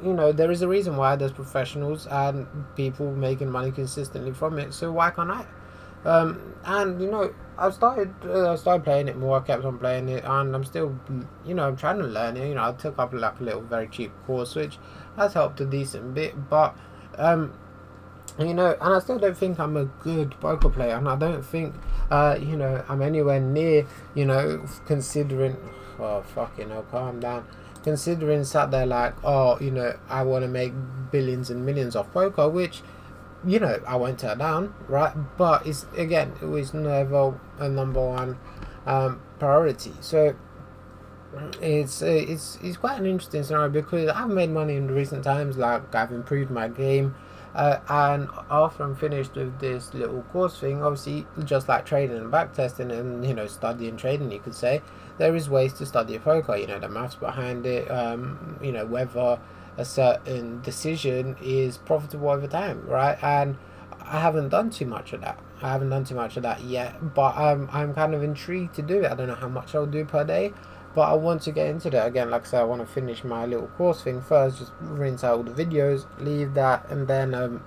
you 0.02 0.14
know 0.14 0.32
there 0.32 0.50
is 0.50 0.62
a 0.62 0.68
reason 0.68 0.96
why 0.96 1.16
there's 1.16 1.32
professionals 1.32 2.06
and 2.06 2.46
people 2.76 3.12
making 3.12 3.50
money 3.50 3.70
consistently 3.70 4.32
from 4.32 4.58
it. 4.58 4.72
So 4.74 4.92
why 4.92 5.10
can't 5.10 5.30
I? 5.30 5.46
Um, 6.04 6.54
and 6.64 7.00
you 7.00 7.10
know, 7.10 7.34
I 7.58 7.70
started 7.70 8.14
uh, 8.24 8.52
I 8.52 8.56
started 8.56 8.84
playing 8.84 9.08
it 9.08 9.16
more. 9.16 9.38
I 9.38 9.40
kept 9.40 9.64
on 9.64 9.78
playing 9.78 10.08
it, 10.08 10.24
and 10.24 10.54
I'm 10.54 10.64
still, 10.64 10.98
you 11.44 11.54
know, 11.54 11.68
I'm 11.68 11.76
trying 11.76 11.98
to 11.98 12.06
learn 12.06 12.36
it. 12.36 12.48
You 12.48 12.54
know, 12.54 12.68
I 12.68 12.72
took 12.72 12.98
up 12.98 13.12
like 13.12 13.40
a 13.40 13.44
little 13.44 13.62
very 13.62 13.88
cheap 13.88 14.12
course, 14.26 14.54
which 14.54 14.78
has 15.16 15.34
helped 15.34 15.60
a 15.60 15.66
decent 15.66 16.14
bit, 16.14 16.48
but. 16.48 16.76
Um, 17.16 17.54
you 18.38 18.54
know, 18.54 18.76
and 18.80 18.94
I 18.94 18.98
still 18.98 19.18
don't 19.18 19.36
think 19.36 19.60
I'm 19.60 19.76
a 19.76 19.84
good 19.84 20.32
poker 20.40 20.68
player, 20.68 20.96
and 20.96 21.08
I 21.08 21.16
don't 21.16 21.44
think, 21.44 21.74
uh, 22.10 22.36
you 22.40 22.56
know, 22.56 22.84
I'm 22.88 23.02
anywhere 23.02 23.40
near, 23.40 23.86
you 24.14 24.24
know, 24.24 24.64
considering, 24.86 25.56
oh 25.98 26.22
fucking 26.22 26.70
hell, 26.70 26.84
calm 26.90 27.20
down. 27.20 27.46
Considering 27.84 28.44
sat 28.44 28.70
there 28.70 28.86
like, 28.86 29.14
oh, 29.22 29.60
you 29.60 29.70
know, 29.70 29.96
I 30.08 30.22
want 30.22 30.42
to 30.42 30.48
make 30.48 30.72
billions 31.10 31.50
and 31.50 31.64
millions 31.66 31.94
off 31.94 32.10
poker, 32.12 32.48
which, 32.48 32.82
you 33.46 33.60
know, 33.60 33.80
I 33.86 33.96
won't 33.96 34.18
turn 34.18 34.38
down, 34.38 34.74
right? 34.88 35.12
But 35.36 35.66
it's 35.66 35.86
again, 35.96 36.32
it 36.40 36.46
was 36.46 36.72
never 36.72 37.38
a 37.58 37.68
number 37.68 38.00
one 38.04 38.38
um, 38.86 39.20
priority. 39.38 39.92
So 40.00 40.34
it's 41.60 42.02
uh, 42.02 42.06
it's 42.06 42.58
it's 42.62 42.76
quite 42.76 42.98
an 42.98 43.06
interesting 43.06 43.42
scenario 43.42 43.68
because 43.68 44.08
I've 44.08 44.30
made 44.30 44.50
money 44.50 44.76
in 44.76 44.88
recent 44.90 45.24
times. 45.24 45.56
Like 45.56 45.94
I've 45.94 46.12
improved 46.12 46.50
my 46.50 46.68
game. 46.68 47.14
Uh, 47.54 47.78
and 47.88 48.28
after 48.50 48.82
I'm 48.82 48.96
finished 48.96 49.34
with 49.34 49.60
this 49.60 49.94
little 49.94 50.22
course 50.32 50.58
thing, 50.58 50.82
obviously, 50.82 51.26
just 51.44 51.68
like 51.68 51.86
trading 51.86 52.16
and 52.16 52.32
backtesting 52.32 52.90
and 52.90 53.24
you 53.24 53.34
know 53.34 53.46
studying 53.46 53.96
trading, 53.96 54.32
you 54.32 54.40
could 54.40 54.54
say 54.54 54.82
there 55.18 55.36
is 55.36 55.48
ways 55.48 55.72
to 55.74 55.86
study 55.86 56.16
a 56.16 56.20
poker. 56.20 56.56
You 56.56 56.66
know 56.66 56.80
the 56.80 56.88
maths 56.88 57.14
behind 57.14 57.64
it. 57.66 57.88
Um, 57.90 58.58
you 58.62 58.72
know 58.72 58.84
whether 58.86 59.38
a 59.76 59.84
certain 59.84 60.60
decision 60.62 61.36
is 61.42 61.78
profitable 61.78 62.30
over 62.30 62.46
time, 62.46 62.86
right? 62.86 63.18
And 63.22 63.56
I 64.02 64.20
haven't 64.20 64.50
done 64.50 64.70
too 64.70 64.86
much 64.86 65.12
of 65.12 65.20
that. 65.22 65.38
I 65.62 65.70
haven't 65.70 65.90
done 65.90 66.04
too 66.04 66.14
much 66.14 66.36
of 66.36 66.42
that 66.42 66.60
yet, 66.62 67.14
but 67.14 67.36
I'm 67.36 67.68
I'm 67.72 67.94
kind 67.94 68.14
of 68.14 68.22
intrigued 68.22 68.74
to 68.74 68.82
do 68.82 69.02
it. 69.02 69.10
I 69.10 69.14
don't 69.14 69.28
know 69.28 69.34
how 69.34 69.48
much 69.48 69.74
I'll 69.74 69.86
do 69.86 70.04
per 70.04 70.24
day, 70.24 70.52
but 70.94 71.02
I 71.02 71.14
want 71.14 71.42
to 71.42 71.52
get 71.52 71.68
into 71.68 71.90
that 71.90 72.06
again. 72.06 72.30
Like 72.30 72.42
I 72.42 72.46
said, 72.46 72.60
I 72.60 72.64
want 72.64 72.80
to 72.80 72.86
finish 72.86 73.24
my 73.24 73.46
little 73.46 73.66
course 73.68 74.02
thing 74.02 74.20
first. 74.20 74.58
Just 74.58 74.72
rinse 74.80 75.24
out 75.24 75.36
all 75.36 75.42
the 75.42 75.64
videos, 75.64 76.06
leave 76.18 76.54
that, 76.54 76.88
and 76.90 77.08
then 77.08 77.34
um, 77.34 77.64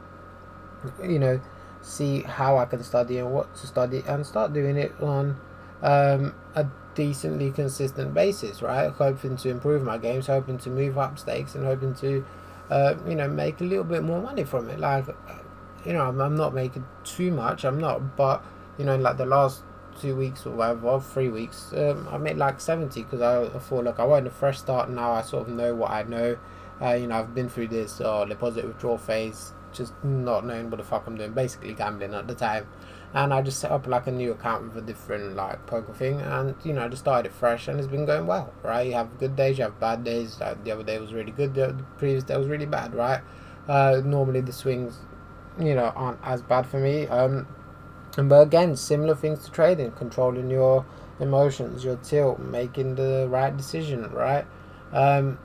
you 1.04 1.20
know, 1.20 1.42
see 1.82 2.22
how 2.22 2.58
I 2.58 2.66
can 2.66 2.84
study 2.84 3.18
and 3.18 3.32
what 3.32 3.54
to 3.56 3.68
study, 3.68 4.04
and 4.08 4.26
start 4.26 4.54
doing 4.54 4.78
it 4.78 4.94
on 5.02 5.38
um, 5.82 6.36
a 6.56 6.66
decently 6.96 7.52
consistent 7.52 8.14
basis. 8.14 8.62
Right, 8.62 8.90
hoping 8.90 9.36
to 9.38 9.50
improve 9.50 9.84
my 9.84 9.98
games, 9.98 10.28
hoping 10.28 10.58
to 10.60 10.70
move 10.70 10.98
up 10.98 11.20
stakes, 11.20 11.56
and 11.56 11.66
hoping 11.66 11.96
to 11.96 12.26
uh, 12.70 12.96
you 13.08 13.16
know 13.16 13.28
make 13.28 13.60
a 13.60 13.66
little 13.66 13.84
bit 13.84 14.04
more 14.04 14.22
money 14.22 14.46
from 14.46 14.70
it. 14.70 14.80
Like 14.80 15.06
you 15.86 15.94
know, 15.94 16.08
I'm, 16.08 16.20
I'm 16.20 16.36
not 16.36 16.54
making 16.54 16.86
too 17.04 17.32
much. 17.32 17.64
I'm 17.64 17.80
not, 17.80 18.16
but 18.18 18.44
you 18.78 18.86
know, 18.86 18.96
like 18.98 19.18
the 19.18 19.26
last 19.26 19.64
two 20.00 20.16
weeks 20.16 20.46
or 20.46 20.51
whatever, 20.51 21.00
three 21.00 21.30
weeks, 21.30 21.74
um, 21.74 22.08
I 22.10 22.18
made 22.18 22.38
like 22.38 22.62
70 22.62 23.04
because 23.04 23.22
I, 23.22 23.44
I, 23.44 23.60
thought, 23.60 23.84
look, 23.84 24.00
I 24.00 24.06
want 24.06 24.27
a 24.27 24.30
fresh 24.30 24.60
start 24.60 24.89
now. 24.89 25.12
I 25.12 25.22
sort 25.22 25.48
of 25.48 25.54
know 25.54 25.75
what 25.75 25.92
I 25.92 26.04
know. 26.04 26.38
Uh, 26.82 26.94
you 26.94 27.08
know, 27.08 27.20
I've 27.20 27.34
been 27.34 27.50
through 27.50 27.70
this 27.70 28.00
uh, 28.01 28.25
deposit 28.25 28.66
withdrawal 28.66 28.98
phase, 28.98 29.54
just 29.74 29.94
not 30.04 30.46
knowing 30.46 30.70
what 30.70 30.77
the 30.77 30.84
fuck 30.84 31.08
I'm 31.08 31.18
doing, 31.18 31.34
basically 31.34 31.74
gambling 31.74 32.13
at 32.13 32.27
the 32.27 32.36
time. 32.36 32.68
And 33.13 33.34
I 33.34 33.42
just 33.42 33.60
set 33.60 33.72
up 33.72 33.88
like 33.88 34.06
a 34.08 34.12
new 34.12 34.32
account 34.32 34.66
with 34.66 34.84
a 34.84 34.86
different 34.86 35.36
like 35.36 35.66
poker 35.66 35.94
thing, 35.94 36.20
and 36.22 36.56
you 36.63 36.74
know, 36.74 36.84
I 36.84 36.88
just 36.89 37.04
started 37.04 37.30
it 37.30 37.34
fresh, 37.34 37.68
and 37.68 37.80
it's 37.80 37.88
been 37.88 38.06
going 38.06 38.27
well, 38.27 38.54
right? 38.63 38.86
You 38.86 38.94
have 38.94 39.18
good 39.18 39.36
days, 39.36 39.58
you 39.58 39.63
have 39.63 39.80
bad 39.80 40.04
days. 40.04 40.39
Like 40.39 40.63
the 40.63 40.72
other 40.72 40.84
day 40.84 41.00
was 41.00 41.13
really 41.13 41.32
good, 41.32 41.56
the 41.56 41.74
previous 41.98 42.24
day 42.24 42.38
was 42.38 42.48
really 42.48 42.66
bad, 42.66 42.94
right? 42.94 43.22
Uh, 43.68 44.01
normally 44.04 44.42
the 44.42 44.51
swings, 44.51 45.00
you 45.60 45.74
know, 45.74 45.92
aren't 45.96 46.20
as 46.24 46.42
bad 46.42 46.68
for 46.68 46.80
me. 46.80 47.08
Um, 47.08 47.48
but 48.18 48.42
again, 48.42 48.76
similar 48.76 49.16
things 49.16 49.46
to 49.46 49.52
trading, 49.52 49.92
controlling 49.92 50.50
your 50.50 50.86
emotions, 51.20 51.84
your 51.84 51.98
tilt, 51.98 52.40
making 52.40 52.96
the 52.96 53.28
right 53.30 53.56
decision, 53.56 54.10
right? 54.12 54.46
Um, 54.92 55.38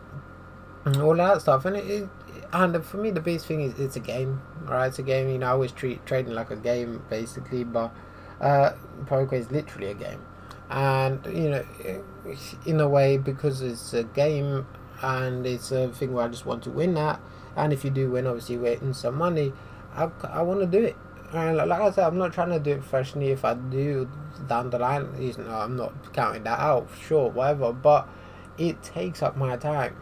all 1.00 1.14
that 1.16 1.42
stuff. 1.42 1.64
And 1.66 1.76
it, 1.76 1.86
it, 1.86 2.08
and 2.52 2.84
for 2.84 2.96
me, 2.96 3.10
the 3.10 3.20
biggest 3.20 3.46
thing 3.46 3.60
is 3.60 3.78
it's 3.78 3.96
a 3.96 4.00
game, 4.00 4.40
right? 4.62 4.86
It's 4.86 4.98
a 4.98 5.02
game. 5.02 5.28
You 5.28 5.38
know, 5.38 5.46
I 5.46 5.50
always 5.50 5.72
treat 5.72 6.04
trading 6.06 6.34
like 6.34 6.50
a 6.50 6.56
game, 6.56 7.02
basically, 7.08 7.64
but 7.64 7.94
uh, 8.40 8.72
poker 9.06 9.36
is 9.36 9.50
literally 9.50 9.88
a 9.88 9.94
game. 9.94 10.24
And 10.70 11.24
you 11.26 11.50
know, 11.50 11.64
in 12.64 12.80
a 12.80 12.88
way, 12.88 13.18
because 13.18 13.60
it's 13.60 13.92
a 13.92 14.04
game, 14.04 14.66
and 15.02 15.46
it's 15.46 15.72
a 15.72 15.88
thing 15.88 16.12
where 16.12 16.24
I 16.24 16.28
just 16.28 16.46
want 16.46 16.62
to 16.64 16.70
win 16.70 16.94
that. 16.94 17.20
And 17.56 17.72
if 17.72 17.84
you 17.84 17.90
do 17.90 18.10
win, 18.10 18.26
obviously, 18.26 18.56
win 18.56 18.94
some 18.94 19.16
money. 19.16 19.52
I, 19.94 20.10
I 20.24 20.40
want 20.40 20.60
to 20.60 20.66
do 20.66 20.82
it. 20.82 20.96
And 21.34 21.56
like 21.56 21.80
I 21.80 21.90
said, 21.90 22.04
I'm 22.04 22.18
not 22.18 22.32
trying 22.32 22.50
to 22.50 22.58
do 22.58 22.72
it 22.72 22.80
professionally. 22.80 23.30
If 23.30 23.44
I 23.44 23.54
do 23.54 24.08
down 24.48 24.70
the 24.70 24.78
line, 24.78 25.08
you 25.18 25.32
know, 25.38 25.50
I'm 25.50 25.76
not 25.76 26.12
counting 26.12 26.44
that 26.44 26.58
out. 26.58 26.88
Sure, 27.06 27.30
whatever. 27.30 27.72
But 27.72 28.06
it 28.58 28.82
takes 28.82 29.22
up 29.22 29.36
my 29.36 29.56
time, 29.56 29.96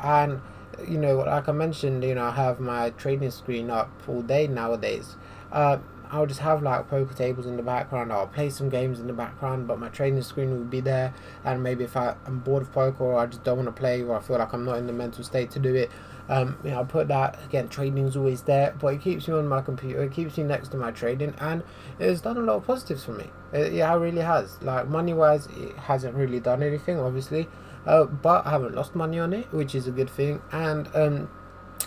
and 0.00 0.42
you 0.86 0.98
know, 0.98 1.18
like 1.18 1.48
I 1.48 1.52
mentioned, 1.52 2.04
you 2.04 2.14
know, 2.14 2.24
I 2.24 2.32
have 2.32 2.60
my 2.60 2.90
trading 2.90 3.30
screen 3.30 3.70
up 3.70 3.90
all 4.06 4.22
day 4.22 4.46
nowadays. 4.46 5.16
Uh, 5.50 5.78
I'll 6.14 6.26
just 6.26 6.40
have 6.40 6.62
like 6.62 6.88
poker 6.88 7.12
tables 7.12 7.44
in 7.44 7.56
the 7.56 7.62
background. 7.62 8.12
I'll 8.12 8.28
play 8.28 8.48
some 8.48 8.68
games 8.68 9.00
in 9.00 9.08
the 9.08 9.12
background, 9.12 9.66
but 9.66 9.80
my 9.80 9.88
trading 9.88 10.22
screen 10.22 10.52
will 10.52 10.64
be 10.64 10.78
there. 10.78 11.12
And 11.44 11.60
maybe 11.60 11.82
if 11.82 11.96
I, 11.96 12.14
am 12.24 12.38
bored 12.38 12.62
of 12.62 12.72
poker 12.72 13.02
or 13.02 13.18
I 13.18 13.26
just 13.26 13.42
don't 13.42 13.56
want 13.56 13.66
to 13.66 13.72
play 13.72 14.00
or 14.00 14.16
I 14.16 14.20
feel 14.20 14.38
like 14.38 14.52
I'm 14.52 14.64
not 14.64 14.78
in 14.78 14.86
the 14.86 14.92
mental 14.92 15.24
state 15.24 15.50
to 15.50 15.58
do 15.58 15.74
it, 15.74 15.90
um, 16.28 16.56
you 16.62 16.70
know, 16.70 16.76
I'll 16.76 16.84
put 16.84 17.08
that 17.08 17.42
again. 17.44 17.68
Trading's 17.68 18.16
always 18.16 18.42
there, 18.42 18.76
but 18.80 18.94
it 18.94 19.02
keeps 19.02 19.26
me 19.26 19.34
on 19.34 19.48
my 19.48 19.60
computer. 19.60 20.04
It 20.04 20.12
keeps 20.12 20.38
me 20.38 20.44
next 20.44 20.68
to 20.68 20.76
my 20.76 20.92
trading, 20.92 21.34
and 21.40 21.64
it's 21.98 22.20
done 22.20 22.36
a 22.36 22.40
lot 22.40 22.56
of 22.58 22.64
positives 22.64 23.04
for 23.04 23.12
me. 23.12 23.28
It, 23.52 23.72
yeah, 23.72 23.92
it 23.92 23.98
really 23.98 24.22
has. 24.22 24.62
Like 24.62 24.86
money 24.86 25.12
wise, 25.12 25.48
it 25.56 25.76
hasn't 25.76 26.14
really 26.14 26.38
done 26.38 26.62
anything, 26.62 26.98
obviously, 26.98 27.48
uh, 27.86 28.04
but 28.04 28.46
I 28.46 28.50
haven't 28.50 28.74
lost 28.74 28.94
money 28.94 29.18
on 29.18 29.32
it, 29.32 29.52
which 29.52 29.74
is 29.74 29.88
a 29.88 29.90
good 29.90 30.08
thing, 30.08 30.40
and 30.52 30.88
um, 30.94 31.28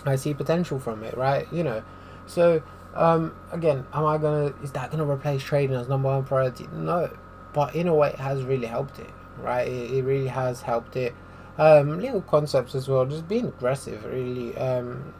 I 0.04 0.16
see 0.16 0.34
potential 0.34 0.78
from 0.78 1.02
it. 1.02 1.16
Right, 1.16 1.50
you 1.50 1.64
know, 1.64 1.82
so 2.26 2.62
um, 2.94 3.34
again, 3.52 3.86
am 3.92 4.04
I 4.06 4.18
gonna? 4.18 4.54
Is 4.62 4.72
that 4.72 4.90
gonna 4.90 5.04
replace 5.04 5.42
trading 5.42 5.76
as 5.76 5.88
number 5.88 6.08
one 6.08 6.24
priority? 6.24 6.68
No, 6.72 7.10
but 7.52 7.74
in 7.74 7.88
a 7.88 7.94
way, 7.94 8.10
it 8.10 8.18
has 8.18 8.42
really 8.42 8.66
helped 8.66 8.98
it. 8.98 9.10
Right, 9.38 9.68
it, 9.68 9.92
it 9.92 10.02
really 10.02 10.26
has 10.26 10.62
helped 10.62 10.96
it 10.96 11.14
um, 11.58 12.00
little 12.00 12.22
concepts 12.22 12.74
as 12.74 12.88
well, 12.88 13.04
just 13.04 13.28
being 13.28 13.46
aggressive. 13.46 14.04
Really, 14.04 14.56
um, 14.56 15.12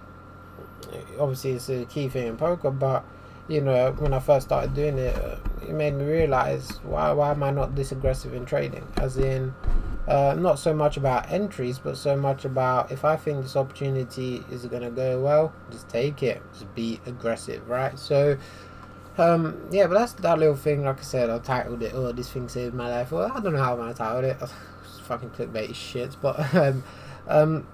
obviously 1.19 1.53
it's 1.53 1.69
a 1.69 1.85
key 1.85 2.09
thing 2.09 2.29
in 2.29 2.37
poker, 2.37 2.71
but 2.71 3.05
you 3.49 3.61
know 3.61 3.93
when 3.99 4.15
I 4.15 4.21
first 4.21 4.47
started 4.47 4.75
doing 4.75 4.99
it, 4.99 5.39
it 5.63 5.75
made 5.75 5.95
me 5.95 6.05
realize 6.05 6.71
why 6.83 7.13
why 7.13 7.31
am 7.31 7.43
I 7.43 7.51
not 7.51 7.75
this 7.75 7.93
aggressive 7.93 8.35
in 8.35 8.45
trading? 8.45 8.87
As 8.97 9.17
in, 9.17 9.55
uh, 10.07 10.35
not 10.39 10.59
so 10.59 10.75
much 10.75 10.97
about 10.97 11.31
entries, 11.31 11.79
but 11.79 11.97
so 11.97 12.17
much 12.17 12.45
about 12.45 12.93
if 12.93 13.05
I 13.05 13.17
think 13.17 13.43
this 13.43 13.57
opportunity 13.57 14.45
is 14.51 14.67
gonna 14.67 14.91
go 14.91 15.21
well, 15.21 15.53
just 15.71 15.89
take 15.89 16.23
it. 16.23 16.43
Just 16.53 16.75
be 16.75 17.01
aggressive, 17.07 17.69
right? 17.69 17.99
So. 17.99 18.37
Um, 19.21 19.67
yeah, 19.73 19.89
but 19.89 19.99
that's 19.99 20.13
that 20.13 20.39
little 20.39 20.55
thing. 20.55 20.85
Like 20.85 21.01
I 21.01 21.03
said, 21.03 21.29
I 21.29 21.39
titled 21.41 21.83
it. 21.83 21.93
Oh, 21.93 22.13
this 22.13 22.31
thing 22.31 22.49
saved 22.49 22.73
my 22.73 22.89
life. 22.89 23.11
Well, 23.11 23.33
I 23.35 23.41
don't 23.41 23.53
know 23.53 23.59
how 23.59 23.73
I'm 23.73 23.79
gonna 23.79 23.93
titled 23.93 24.25
it 24.25 24.37
fucking 25.09 25.31
clickbait 25.31 25.75
shit. 25.75 26.17
But 26.23 26.55
um, 26.55 26.85
um, 27.27 27.67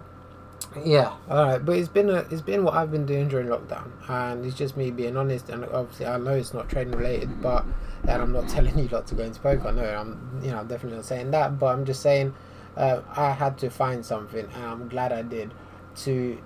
yeah, 0.85 1.15
all 1.29 1.45
right. 1.45 1.65
But 1.65 1.77
it's 1.77 1.89
been 1.89 2.11
a, 2.11 2.27
it's 2.31 2.43
been 2.43 2.65
what 2.65 2.75
I've 2.75 2.91
been 2.91 3.07
doing 3.07 3.29
during 3.29 3.49
lockdown, 3.49 3.91
and 4.09 4.45
it's 4.45 4.57
just 4.57 4.77
me 4.77 4.91
being 4.91 5.17
honest. 5.17 5.49
And 5.49 5.65
obviously, 5.67 6.07
I 6.07 6.19
know 6.19 6.33
it's 6.33 6.55
not 6.55 6.69
trading 6.69 6.95
related, 6.95 7.41
but 7.41 7.65
and 8.09 8.23
I'm 8.23 8.33
not 8.33 8.49
telling 8.55 8.79
you 8.79 8.89
not 8.89 9.07
to 9.09 9.15
go 9.15 9.23
into 9.23 9.41
poker. 9.41 9.73
No, 9.73 9.85
I'm 9.85 10.41
you 10.43 10.51
know 10.51 10.59
I'm 10.59 10.67
definitely 10.67 10.97
not 10.97 11.07
saying 11.07 11.31
that. 11.31 11.59
But 11.59 11.67
I'm 11.67 11.85
just 11.85 12.03
saying 12.03 12.35
uh, 12.77 13.01
I 13.17 13.31
had 13.31 13.59
to 13.59 13.71
find 13.71 14.05
something, 14.05 14.47
and 14.55 14.65
I'm 14.65 14.89
glad 14.89 15.13
I 15.13 15.23
did 15.23 15.53
to 15.97 16.39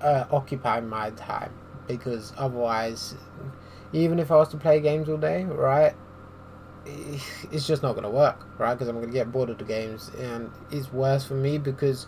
uh, 0.00 0.24
occupy 0.30 0.80
my 0.80 1.10
time 1.10 1.52
because 1.86 2.32
otherwise, 2.36 3.14
even 3.92 4.18
if 4.18 4.30
I 4.30 4.36
was 4.36 4.48
to 4.48 4.56
play 4.56 4.80
games 4.80 5.08
all 5.08 5.16
day, 5.16 5.44
right? 5.44 5.94
it's 7.52 7.66
just 7.66 7.82
not 7.82 7.92
to 8.00 8.08
work, 8.08 8.46
right? 8.58 8.74
Because 8.74 8.88
I'm 8.88 9.00
to 9.00 9.06
get 9.06 9.30
bored 9.30 9.50
of 9.50 9.58
the 9.58 9.64
games, 9.64 10.10
and 10.18 10.50
it's 10.70 10.92
worse 10.92 11.24
for 11.24 11.34
me 11.34 11.58
because 11.58 12.06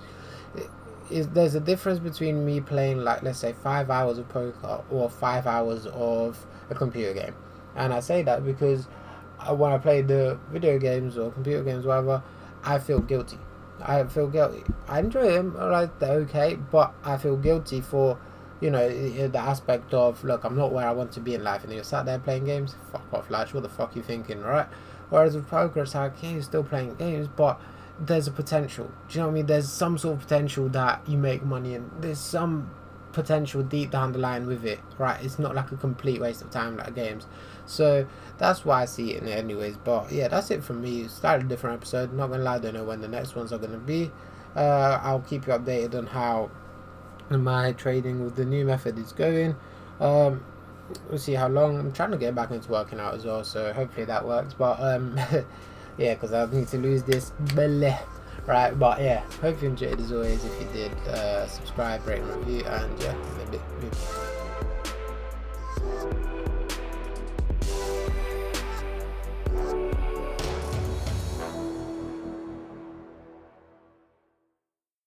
it, 1.13 1.35
there's 1.35 1.55
a 1.55 1.61
difference 1.61 1.99
between 1.99 2.45
me 2.45 2.61
playing 2.61 2.99
like 2.99 3.23
let's 3.23 3.39
say 3.39 3.53
five 3.53 3.91
hours 3.91 4.19
of 4.19 4.29
poker 4.29 4.83
or 4.91 5.09
five 5.11 5.47
hours 5.47 5.87
of 5.87 6.45
a 6.71 6.75
computer 6.75 7.13
game, 7.13 7.35
and 7.77 7.93
I 7.93 8.01
say 8.01 8.23
that 8.23 8.45
because 8.45 8.89
uh, 9.39 9.55
when 9.55 9.73
I 9.73 9.79
play 9.79 10.03
the 10.03 10.39
video 10.51 10.79
games 10.79 11.19
or 11.19 11.31
computer 11.31 11.63
games, 11.63 11.85
whatever, 11.85 12.23
I 12.65 12.79
feel 12.79 13.01
guilty. 13.01 13.39
I 13.81 14.05
feel 14.05 14.29
guilty. 14.29 14.63
I 14.89 15.01
enjoy 15.01 15.33
them, 15.33 15.55
like 15.57 15.99
they're 15.99 16.19
okay, 16.21 16.55
but 16.55 16.95
I 17.05 17.17
feel 17.17 17.37
guilty 17.37 17.81
for 17.81 18.19
you 18.63 18.71
know, 18.71 18.89
the 19.29 19.39
aspect 19.39 19.93
of, 19.93 20.23
look, 20.23 20.45
I'm 20.45 20.57
not 20.57 20.73
where 20.73 20.87
I 20.87 20.93
want 20.93 21.11
to 21.13 21.21
be 21.21 21.35
in 21.35 21.43
life, 21.43 21.65
and 21.65 21.73
you're 21.73 21.83
sat 21.83 22.07
there 22.07 22.21
playing 22.21 22.45
games, 22.45 22.77
fuck 22.93 23.03
off, 23.13 23.29
lads, 23.29 23.53
what 23.53 23.65
the 23.65 23.69
fuck 23.69 23.97
you 23.97 24.03
thinking, 24.03 24.41
right? 24.41 24.69
Whereas 25.11 25.35
with 25.35 25.49
poker, 25.49 25.83
it's 25.83 25.97
like, 25.97 26.13
you're 26.23 26.43
still 26.43 26.63
playing 26.63 26.95
games, 26.95 27.27
but 27.27 27.61
there's 28.03 28.27
a 28.27 28.33
potential. 28.33 28.91
Do 29.09 29.15
you 29.15 29.21
know 29.21 29.29
what 29.29 29.33
I 29.33 29.35
mean? 29.35 29.47
There's 29.47 29.71
some 29.71 29.97
sort 29.97 30.17
of 30.17 30.23
potential 30.23 30.69
that 30.71 31.09
you 31.09 31.17
make 31.17 31.45
money, 31.45 31.75
and 31.75 31.91
there's 32.01 32.19
some 32.19 32.71
potential 33.13 33.63
deep 33.63 33.91
down 33.91 34.13
the 34.13 34.19
line 34.19 34.47
with 34.47 34.65
it, 34.65 34.81
right? 34.99 35.23
It's 35.23 35.39
not 35.39 35.55
like 35.55 35.71
a 35.71 35.77
complete 35.77 36.21
waste 36.21 36.43
of 36.43 36.51
time 36.51 36.77
like 36.77 36.95
games. 36.95 37.27
So 37.67 38.07
that's 38.39 38.65
why 38.65 38.83
I 38.83 38.85
see 38.87 39.13
it 39.13 39.23
in 39.23 39.29
it 39.29 39.39
anyways. 39.39 39.77
But 39.77 40.11
yeah, 40.11 40.29
that's 40.29 40.51
it 40.51 40.65
from 40.65 40.83
me. 40.83 41.07
Slightly 41.09 41.47
different 41.47 41.77
episode. 41.77 42.13
Not 42.13 42.29
gonna 42.31 42.43
lie, 42.43 42.57
I 42.57 42.59
don't 42.59 42.75
know 42.75 42.85
when 42.85 43.01
the 43.01 43.09
next 43.09 43.37
ones 43.37 43.53
are 43.53 43.59
gonna 43.59 43.79
be. 43.79 44.11
Uh, 44.57 45.01
I'll 45.03 45.21
keep 45.21 45.47
you 45.47 45.53
updated 45.53 45.95
on 45.95 46.07
how 46.07 46.51
my 47.31 47.73
trading 47.73 48.25
with 48.25 48.37
the 48.37 48.45
new 48.45 48.65
method 48.65 48.99
is 48.99 49.13
going. 49.13 49.55
Um, 50.01 50.45
we'll 51.09 51.19
see 51.19 51.35
how 51.35 51.49
long. 51.49 51.79
I'm 51.79 51.93
trying 51.93 52.11
to 52.11 52.19
get 52.19 52.35
back 52.35 52.51
into 52.51 52.71
working 52.71 52.99
out 52.99 53.15
as 53.15 53.25
well, 53.25 53.45
so 53.45 53.73
hopefully 53.73 54.07
that 54.07 54.27
works. 54.27 54.55
But 54.55 54.81
um, 54.81 55.19
yeah, 55.99 56.15
because 56.15 56.33
I 56.33 56.47
need 56.53 56.69
to 56.69 56.79
lose 56.79 57.03
this 57.03 57.31
belly. 57.55 57.95
Right, 58.47 58.77
but 58.77 59.01
yeah, 59.01 59.23
hope 59.41 59.63
you 59.63 59.69
enjoyed 59.69 60.01
as 60.01 60.11
always. 60.11 60.45
If 60.45 60.61
you 60.61 60.67
did, 60.73 60.93
uh, 61.09 61.47
subscribe, 61.47 62.05
rate, 62.07 62.23
and 62.23 62.37
review, 62.37 62.65
and 62.65 63.01
yeah, 63.01 63.15
maybe. 63.39 63.61
maybe. 63.81 64.42